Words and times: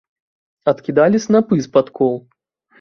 Адкідалі 0.71 1.17
снапы 1.27 1.61
з-пад 1.69 1.95
кол. 2.01 2.21